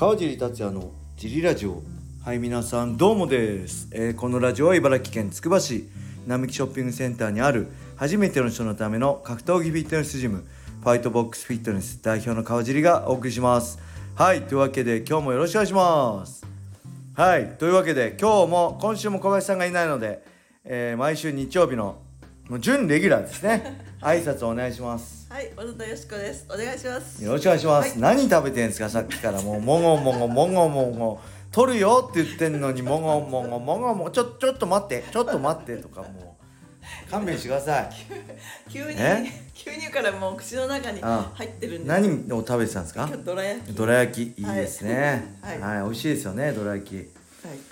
[0.00, 1.82] 川尻達也のジリラジオ。
[2.24, 5.90] はい皆さんどうもです、えーこのラジオは茨城県つくば市
[6.26, 10.46] 並木ショッピングセンターにある初めての人のための格闘技フィットネスジム
[10.82, 13.78] ファイトボックスフィットネス代表の川尻がお送りします。
[14.14, 16.46] はいというわけで今日もよろしくお願いします。
[17.14, 20.24] はいというわけで今日も今週も小林さんがいないので、
[20.64, 22.00] えー毎週日曜日の
[22.48, 23.84] もう準レギュラーですね。
[24.00, 25.19] 挨拶お願いします。
[25.30, 26.44] はい、小野田よしこです。
[26.52, 27.24] お願いします。
[27.24, 28.90] よろしくお願いします、はい何食べてんですか？
[28.90, 31.20] さっきからもうもごもごもごもご
[31.52, 36.36] 取るよって言ってんのにもごもごもごもごちょちょっと待ってちょっと待ってとかも
[37.08, 37.90] う勘弁してください
[38.68, 39.24] 急にえ
[39.54, 41.88] 急にからもう口の中にあ入ってるんで。
[41.88, 43.72] 何を食べてたんですかどら焼き。
[43.72, 47.06] どら焼きいいですねは、はいい美味しいですよねどら焼きはい、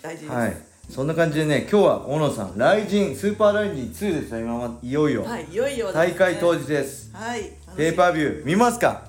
[0.00, 0.32] 大事です。
[0.34, 6.04] はいそんな感じでね今日は小野さんライジンスーパーライジン2ですよ今まいよいよ、はい、いよいよですね。
[6.08, 7.10] 大会当日です。
[7.14, 7.50] はい。
[7.76, 9.02] ペーパービュー見ますか？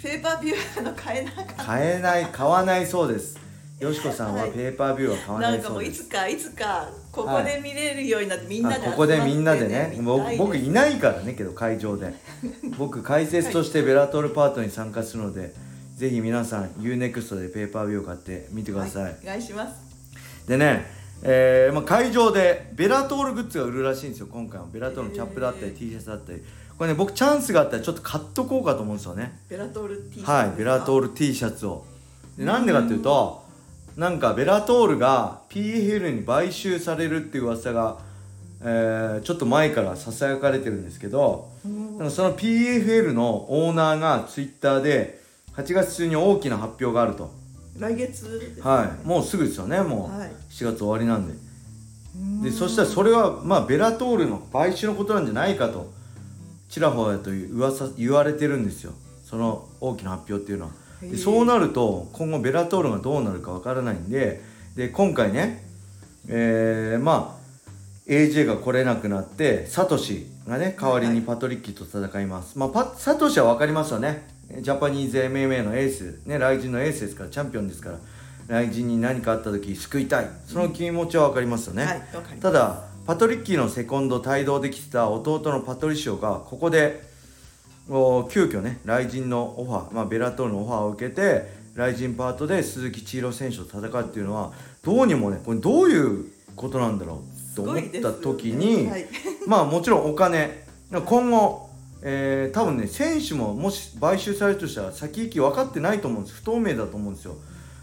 [0.00, 3.38] ペーパービューの買えなかっ買えない買わないそうです。
[3.80, 4.52] よしこさんははい。
[4.52, 5.32] ペーパービューは買た。
[5.32, 9.94] わなないんかもういそうですつかいつかここで見れるようになって、みんなで集まって、あここでみんなでね。
[9.96, 12.12] 見僕僕いないからねけど会場で。
[12.78, 15.52] 僕解説としてベラトールパートに参加するので、
[15.96, 19.74] ぜひ皆さん UNEXT でペーパービューを買ってみてください、はい、お願いします。
[20.46, 24.28] でね、えーまあ、会場でベラトールグッズが売るらしいんですよ。
[24.30, 24.68] 今回も。
[24.68, 26.42] ベラトールのキャップだったり T シャツだったり。
[26.78, 29.40] これね僕チャンスがあったらちょっと買っとこうかと思うんですよね。
[29.48, 30.30] ベラトール T シャツ。
[30.30, 31.08] はいベラトール。
[31.08, 31.84] ル T シャツを。
[32.36, 33.42] でなんでかっていうと
[33.96, 37.98] なんかベラトールが PFL に買収されるっていう噂が、
[38.62, 45.20] えーちょっと前からささやかれてるんですけどその PFL のオーナーがツイッターで
[45.54, 47.32] 8月中に大きな発表があると
[47.78, 48.22] 来月
[48.56, 48.62] ね。
[48.62, 49.06] はい。
[49.06, 49.80] もうすぐですよね。
[49.80, 50.30] もうはい。
[50.50, 51.34] 7月終わりなんで。
[52.42, 55.92] でそしたらそれはまあベラトールの買収のことなんじゃないかと。
[56.68, 58.92] ちらほらという噂言われてるんですよ。
[59.24, 60.72] その大きな発表っていうのは。
[61.02, 64.42] でそうなると今後ベラトールがどうなるかわからないんで。
[64.76, 65.64] で今回ね
[66.28, 67.38] えーまあ
[68.08, 77.98] AJ が来れなくなってサトシがね代わりにパトリッキーと戦います、まあパサトシは分かりますよねジャパニーズ MMA のエースねライジンのエースですからチャンピオンですから
[78.48, 80.30] ライジンに何かあった時救いたい。
[80.46, 82.40] その気持ちは分かりますよね、はいわかります。
[82.40, 87.02] ただパトリッキーのセコンド帯同できてた弟のパトリシオがここで
[87.88, 97.22] お急遽ねライジンのオファー、まあ、ベラトールのオファーを受けてライジンパートで鈴木千尋選手と戦うっていうのはどうにもねこれどういうことなんだろ
[97.54, 99.06] うと思った時に、はい、
[99.46, 100.66] まあもちろんお金。
[100.90, 101.67] 今後、
[102.02, 107.36] えー多分ね選手ももし買収されるとしたら先行き分かってないと思うんです不透明だと思うんですよ。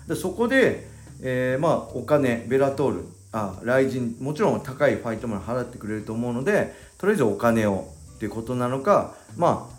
[0.07, 0.87] でそこで、
[1.21, 9.75] えーまあお金ベラトールあライジンもちろん高いファイトマン払ってくれると思うのでとりあえずお金をっていうことなのかまあ、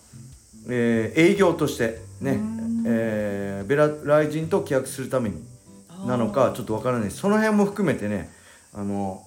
[0.68, 5.42] えー営業としてねうん、えーベラライジンと契約するために
[6.06, 7.10] なのかちょっとわからない。
[7.10, 8.30] その辺も含めてね
[8.74, 9.22] あの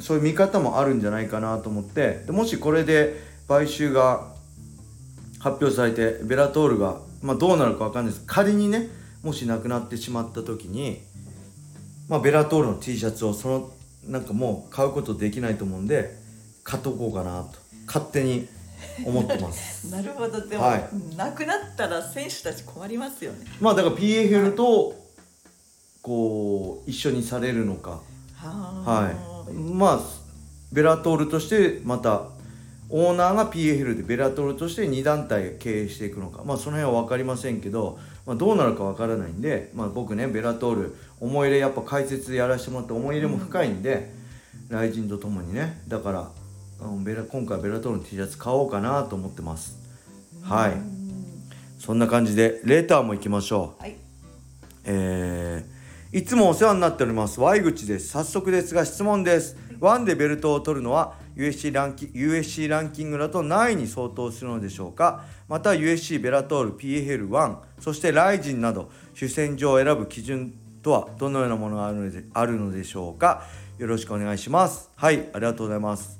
[0.00, 4.28] そういう見方もあるんじゃないかなと思ってでもしこれで買収が
[5.40, 8.24] 発表されてベラトールが、まあ、どうなるかわかんないです。
[8.26, 8.88] 仮にね
[9.22, 11.00] もしなくなってしまった時に、
[12.08, 13.70] まあ、ベラトールの T シャツをその
[14.06, 16.16] なんかもう買うことできないと思うんで
[16.62, 18.46] 買っとこうかなと勝手に
[19.04, 19.88] 思ってます。
[19.90, 20.46] なるほど。
[20.46, 21.16] でも、はい。
[21.16, 23.46] なくなったら選手たち困りますよね。
[23.60, 24.94] まあだから PFL と
[26.02, 28.00] こう一緒にされるのか。
[28.36, 28.48] は
[28.84, 29.10] は
[29.50, 30.00] い、まあ
[30.70, 32.28] ベラトールとしてまた
[32.90, 36.42] オーナーが PFL でベラトールとして2団体経営していくのか。
[36.44, 44.10] まあその辺は分かりませんけど、まあ、どうなるか分からないんで、まあ、僕ねベラトール思い入れやっぱ解説やらせてもらって思い入れも深いんで、
[44.70, 45.82] 来人とともにね。
[45.88, 46.30] だから、
[46.80, 49.78] うん、ベラ今回ベラトールの T シャツ買おうかなと思ってます。
[50.42, 50.72] はい。
[51.78, 53.82] そんな感じでレターも行きましょう。
[53.82, 53.96] はい。
[54.84, 55.78] えー
[56.10, 57.38] いつもお世話になっております。
[57.38, 58.08] Y 口です。
[58.08, 59.58] 早速ですが質問です。
[59.78, 65.24] 1でベルトを取るのは USC ランキ USC ランキングだと何位に相当するのでしょうか？
[65.48, 70.52] また USC ベラトール PFL1 そしてライジンなど主戦場を選ぶ基準
[70.82, 73.44] とはどのようなものがあるのであるのでしょうか？
[73.78, 74.90] よろしくお願いします。
[74.96, 76.18] はいありがとうございます。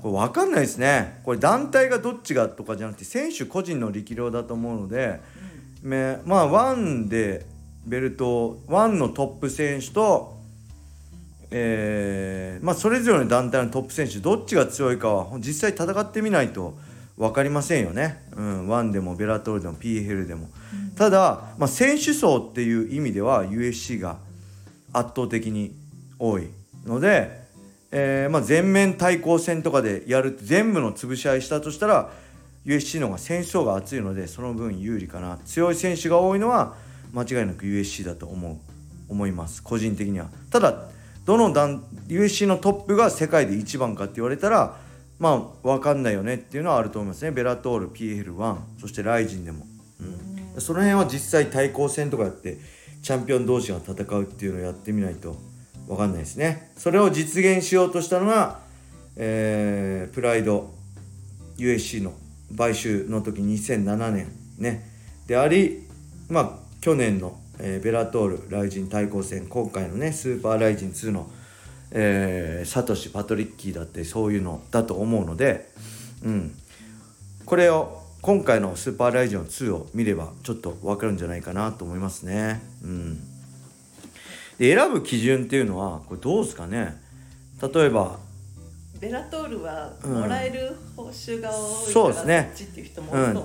[0.00, 1.20] これ分かんないですね。
[1.24, 5.20] これ団体がどっちがとかじゃなくて選手個人の力量だと思うので、
[5.82, 7.44] めまあワンで
[7.84, 10.37] ベルトワンのトップ選手と、
[11.50, 16.76] えーまあ、それぞれの団体のトップ選手どっちが強いかは実際戦ってみないと
[17.16, 20.48] 分かりませんよね、うん、ワンでもベラトールでも PFL でも、
[20.96, 24.18] ただ、まあ、選手層っていう意味では USC が
[24.92, 25.74] 圧倒的に
[26.18, 26.48] 多い
[26.84, 27.48] ので、
[27.90, 32.10] えーまあ、全面対抗戦とかでやる全部の潰し合いしたとしたら
[32.66, 35.38] USC の方が選手層が厚いのでその分有利かな。
[35.46, 36.74] 強い選手が多いのは
[37.14, 38.56] 間違いなく USC だと思う。
[39.08, 39.62] 思います。
[39.62, 40.26] 個人的には。
[40.50, 40.88] ただ
[41.28, 44.78] どの団 USC のトップが世界で一番かって言われたら
[45.18, 47.32] まあ分かんないよねっていうのはあると思いますね。
[47.32, 49.66] ベラトール PL1 そしてライジンでも、
[50.54, 52.56] うん、その辺は実際対抗戦とかやって
[53.02, 55.36] チャンピオン同士が戦うっていうのをやってみないと
[55.86, 56.72] 分かんないですね。
[56.78, 58.60] それを実現しようとしたのが、
[59.16, 60.72] えー、プライド
[61.58, 62.14] USC の
[62.56, 64.90] 買収の時2007年ね。
[65.26, 65.86] であり
[66.30, 71.28] まあ去年の、えー、ベラトールライジン対抗戦今回のねスーパーライジン2の、
[71.90, 75.68] えー、サトシパトリッキーだってそういうのだと思うので、
[76.24, 76.54] うん、
[77.44, 82.60] これを今回のスーパーライジン2を見ればちょっと分かるんじゃないかなと思いますね。
[82.82, 83.20] うん。
[84.58, 87.00] で選ぶ基準っていうのはこれどうですかね？
[87.62, 88.18] 例えば
[89.00, 92.52] ベラトールはもらえる報酬が多いから、うん、そうですね。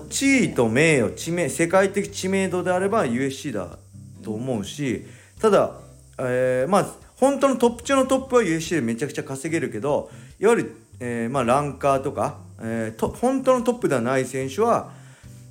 [0.10, 3.77] 地位と名誉知名世界的知名度であれば USC だ
[4.24, 5.06] と思うし、
[5.40, 5.74] ただ、
[6.18, 6.88] えー、まあ
[7.18, 10.10] 本当のトップ中のトップは USC でめちゃくちゃ稼げるけど
[10.40, 14.92] いわゆる、えー、まあランカーとか、えー、と本当のトップではない選手は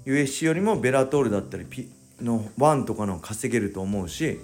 [0.04, 1.88] USC よりもベラトールだったりピ
[2.20, 4.40] の1とかの稼げると思うし、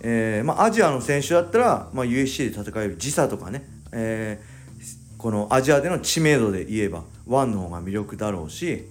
[0.00, 8.84] えーまあ、アジアの選手だったら、まあ、USC で戦える時差とかね、えー、このアジアでの知名度で言えばワンの方が魅力だろうし、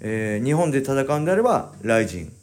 [0.00, 2.39] えー、日本で戦うんであればライジン。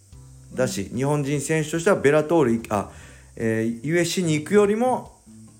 [0.57, 2.89] だし日本人選手としてはベラトールあ、
[3.35, 5.15] えー、USC に行くよりも、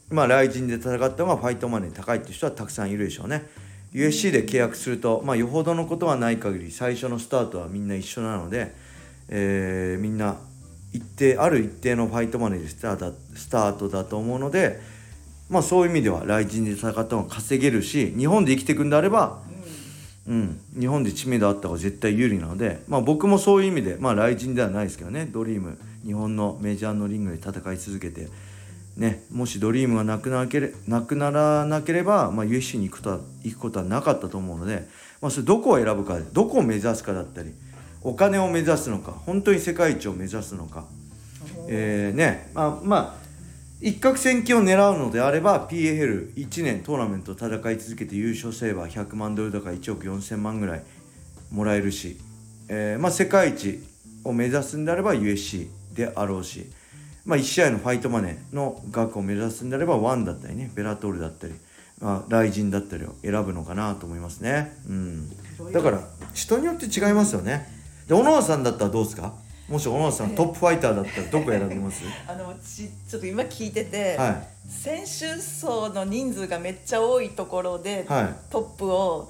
[0.10, 3.46] まあ、ライジンで戦った方がファイトマネー高いっていう人はたくさんいるでしょうね。
[3.94, 8.74] USC で契約すると、まあ、よほどのことはない限り最初のスタートはみんな一緒なので、
[9.30, 10.38] えー、みんな
[10.94, 14.80] 一定ある一定のファイトマネーでスタートだと思うので、
[15.50, 19.42] まあ、そういう意味では来人で戦った方が稼げるし日本で生きていくんであれば、
[20.28, 25.26] うん、日本で知名度あった方が絶対有利なので、まあ、僕もそういう意味で、まあ、来人ではないですけどね。
[25.26, 25.78] ドリーム。
[26.06, 28.28] 日本のメジャーのリングで戦い続けて、
[28.96, 34.88] ね、もしドリームがなくなけれなくならなければ、まあ、USC に行くことは行くことはなかったと思うので、
[35.22, 37.54] まあ、それどこを選ぶかどこを目指すかだったり。
[38.04, 40.86] お金を目指すのか本当に世界一を目指すのか、
[41.68, 42.52] えー、ね。
[42.54, 43.27] まあまあ
[43.80, 50.84] 一攫千金を狙うのであれば PFL1 年トーナメント戦い続けて優勝すれば100万ドルとか1億4000万ぐらい
[51.52, 52.18] もらえるし、
[52.70, 53.80] えー、まあ、世界一
[54.24, 56.66] を目指すんであれば USC であろうし、
[57.26, 61.54] まあ、1試合のファイトマネーの額を目指すんであればワンだったりねベラトールだったり、
[62.02, 65.30] まあ、ライジンだったりを選ぶのかなと思いますね、うん、
[65.72, 66.02] だから
[66.34, 67.68] 人によって違いますよね。
[68.08, 69.34] で小野さんだったらどうですか？
[69.70, 72.04] もし小野さんトップファイターだったらどこ選びます？
[72.28, 79.30] あのちちょっと今聞いてて、はい、選手層の人数がめっちゃ多いところで、はい、トップを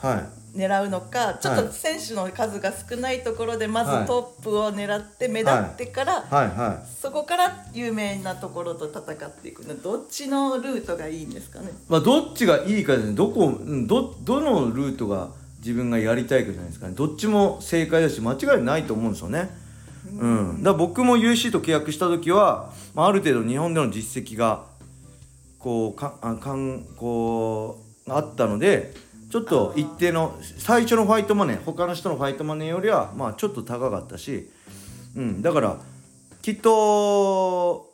[0.55, 6.47] 狙うのか、はい、ちょっと選手の数が少ないところでまずトップを狙って目立ってから、はい。
[6.49, 9.81] はい、そこから有名なところと戦っていくの。
[9.81, 13.13] どっちのルートがいいんですかね、まあ、どっちがいいかですね。
[13.13, 16.93] どこどどのルートが自分がやりたいかじゃないですかね。
[16.95, 19.65] どっちも正解だし間違いないと思うんですよね。
[20.19, 24.65] うん、だ僕も UC と契約した時は、まあ、ある程度日本での実績が
[25.59, 28.93] こうかあかんこうあったので
[29.29, 34.49] ちょっと一定の最初のファイトマネー他の人のファイトマネーよりはまあちょっと高かったし、
[35.15, 35.77] うん、だから
[36.41, 37.87] きっと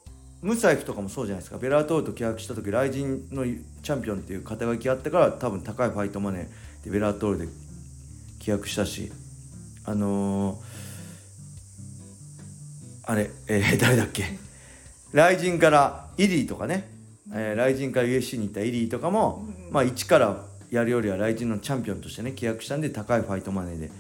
[0.43, 1.57] ムサイフとかもそうじゃないですか。
[1.57, 7.47] ベラトールと契約した時ライジンのチャンピオンっていう肩書きあったから多分高いファイトマネーでベラトールで
[8.41, 9.12] 契約したし
[9.86, 10.57] あのー、
[13.03, 14.38] あれ、えー、 誰だっけ？
[15.12, 16.89] ライジンからイリーとかね、
[17.33, 23.91] えー、ライジンから USC に行ったイリーとかも、まあ一からやるよりはライジンのチャンピオンとしてね契約したんで高いファイトマネーで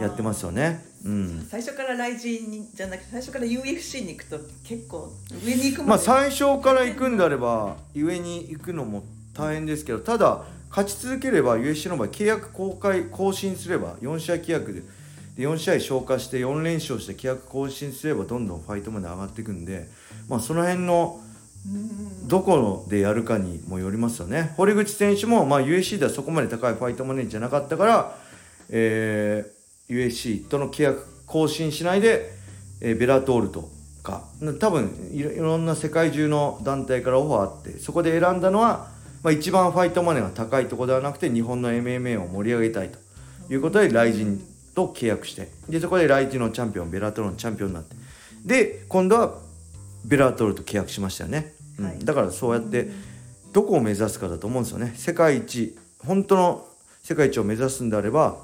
[0.00, 5.12] やってますよね、うん、最初からライジンじゃなくて最初から UFC に行くと結構
[5.44, 9.02] 上に行くまあ最初から行くんであれば上に行くのも
[9.34, 14.82] 大変ですけどただ勝ち続ければ USC の場合契約公開更新すれば4試合契約で
[15.40, 19.88] で4試合消化して4連勝して契約更新すればどんどんファイトまで上がっていくんで、
[20.28, 21.18] まあ、その辺の
[22.26, 24.52] どこでやるかにもよりますよね。
[24.56, 28.18] 堀口選手も、ま、USC ではそこまで高いファイトマネーじゃなかったから、
[28.68, 32.32] えー、USC との契約更新しないで、
[32.82, 33.70] えー、ベラトールと
[34.02, 34.24] か。
[34.58, 38.88] 多分いろんな世界中の団体からオファーあってそこで選んだのは
[39.22, 42.98] まあ、一番ファイトマネーが高いとこではなくて日本の MMA を盛り上げたいと
[43.52, 44.42] いうことでライジン
[44.74, 45.48] と契約して。
[45.68, 47.96] でそこでライジンのチャンピオンベラトルのチャンピオンになって。
[48.44, 49.34] で今度は
[50.04, 52.90] ベラトルと契約しましたよね、うん、だからそうやって
[53.52, 54.92] どこを目指すかだと思うんですよね。
[54.96, 56.66] 世界一本当の
[57.02, 58.38] 世界一を目指すんであれば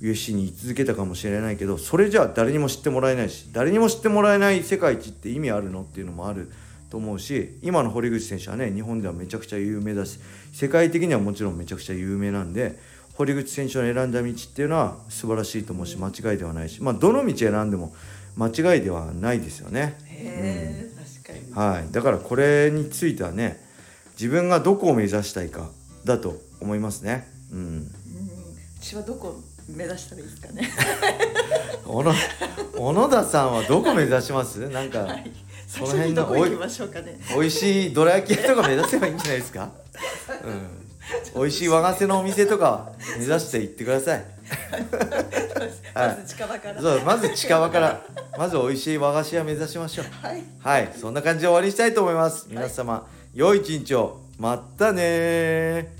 [0.00, 6.50] USC に居続けたかもしれないけどそれじゃあ誰にも知ってもらえないし誰にも知ってもらえない世界一って意味あるのっていうのもある
[6.90, 10.18] と思うし今の堀口選手はね日本ではめちゃくちゃ有名だし
[10.52, 12.78] 世界的にはもちろんめちゃくちゃ有名なんで
[13.18, 17.92] 堀口選手の選んだ道っていうのは素晴らしいと思うし間違いではないしまあどの道選んでも
[18.36, 19.98] 間違いではないですよね。
[20.06, 23.60] へうん、確かに、はい、だからこれについてはね
[24.12, 25.68] 自分がどこを目指したいか
[26.04, 27.28] だと思いますね。
[27.52, 27.90] うん、うん、
[28.80, 30.70] 私はどこ目指したらいいですかね。
[31.84, 32.14] 小野
[32.76, 34.68] 小野田さんはどこ目指します？
[34.68, 35.32] なんか、はい、
[35.66, 36.50] その辺のおい
[37.36, 39.72] おいしいどら焼き屋とか目指せばいいんじゃないですか、
[40.44, 40.87] うん、
[41.34, 44.24] 美味しい和菓子のお店とか目指して行ってください。
[45.94, 48.00] まず近場から、そうまず近場から。
[48.38, 50.06] まず美味しい和菓子屋目指しましょう。
[50.26, 52.46] はい、はい、そんな感じで終わりにしたいと思います。
[52.48, 53.04] 皆様、は
[53.34, 54.20] い、良い一日を。
[54.38, 55.97] またね